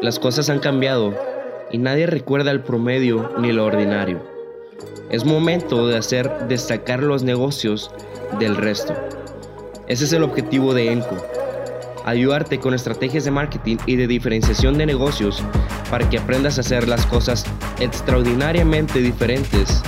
[0.00, 1.12] Las cosas han cambiado
[1.70, 4.20] y nadie recuerda el promedio ni lo ordinario.
[5.10, 7.90] Es momento de hacer destacar los negocios
[8.38, 8.94] del resto.
[9.86, 11.16] Ese es el objetivo de ENCO.
[12.04, 15.42] Ayudarte con estrategias de marketing y de diferenciación de negocios
[15.90, 17.44] para que aprendas a hacer las cosas
[17.80, 19.82] extraordinariamente diferentes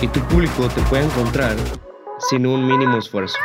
[0.00, 1.56] y tu público te pueda encontrar
[2.30, 3.38] sin un mínimo esfuerzo.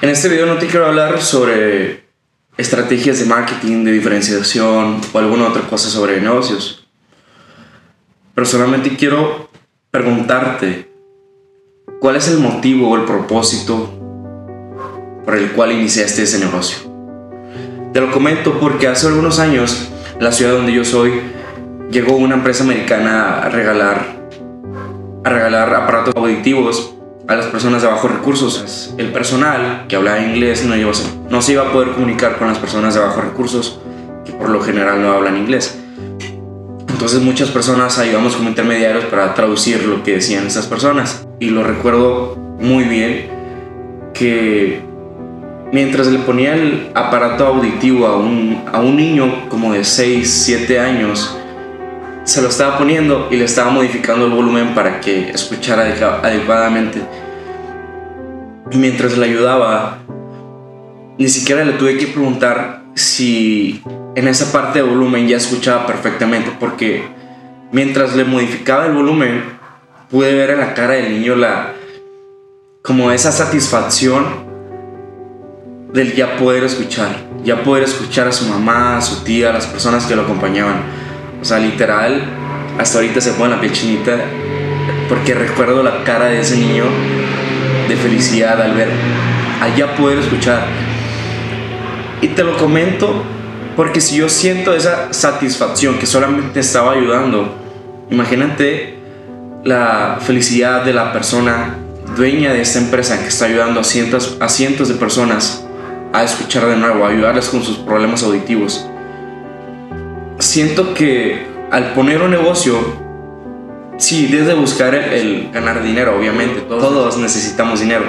[0.00, 2.04] En este video no te quiero hablar sobre
[2.56, 6.86] estrategias de marketing, de diferenciación o alguna otra cosa sobre negocios.
[8.32, 9.50] Personalmente quiero
[9.90, 10.88] preguntarte
[12.00, 13.92] cuál es el motivo o el propósito
[15.24, 16.78] por el cual iniciaste ese negocio.
[17.92, 19.88] Te lo comento porque hace algunos años,
[20.20, 21.22] la ciudad donde yo soy,
[21.90, 24.16] llegó una empresa americana a regalar,
[25.24, 26.94] a regalar aparatos auditivos
[27.28, 28.94] a las personas de bajos recursos.
[28.96, 32.58] El personal que hablaba inglés no, iba a, se iba a poder comunicar con las
[32.58, 33.80] personas de bajos recursos,
[34.24, 35.78] que por lo general no hablan inglés.
[36.88, 41.28] Entonces muchas personas ayudamos como intermediarios para traducir lo que decían esas personas.
[41.38, 43.28] Y lo recuerdo muy bien
[44.14, 44.80] que
[45.70, 50.80] mientras le ponía el aparato auditivo a un, a un niño como de 6, 7
[50.80, 51.38] años,
[52.28, 55.84] se lo estaba poniendo y le estaba modificando el volumen para que escuchara
[56.22, 57.00] adecuadamente.
[58.74, 60.00] Mientras le ayudaba,
[61.16, 63.82] ni siquiera le tuve que preguntar si
[64.14, 67.02] en esa parte de volumen ya escuchaba perfectamente, porque
[67.72, 69.44] mientras le modificaba el volumen,
[70.10, 71.72] pude ver en la cara del niño la
[72.82, 74.26] como esa satisfacción
[75.94, 77.08] del ya poder escuchar,
[77.42, 81.07] ya poder escuchar a su mamá, a su tía, a las personas que lo acompañaban
[81.40, 82.22] o sea, literal,
[82.78, 84.16] hasta ahorita se pone la piel chinita
[85.08, 86.84] porque recuerdo la cara de ese niño
[87.88, 88.88] de felicidad al ver
[89.60, 90.66] allá poder escuchar.
[92.20, 93.24] Y te lo comento
[93.76, 97.54] porque si yo siento esa satisfacción que solamente estaba ayudando,
[98.10, 98.98] imagínate
[99.64, 101.76] la felicidad de la persona
[102.16, 105.64] dueña de esta empresa que está ayudando a cientos, a cientos de personas
[106.12, 108.88] a escuchar de nuevo, a ayudarles con sus problemas auditivos
[110.38, 112.78] siento que al poner un negocio,
[113.98, 118.04] sí, desde buscar el, ganar dinero, obviamente, todos, necesitamos dinero,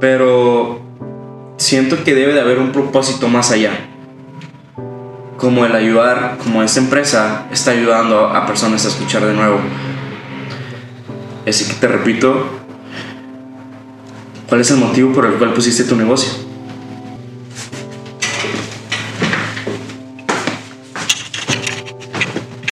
[0.00, 0.80] pero
[1.56, 3.70] siento que debe de haber un propósito más allá.
[5.36, 9.58] Como el ayudar, como esta empresa está ayudando a personas a escuchar de nuevo.
[11.46, 12.46] Así que te repito,
[14.48, 16.53] ¿cuál es el motivo por el cual pusiste tu negocio?